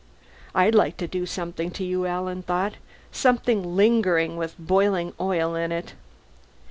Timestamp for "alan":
2.07-2.41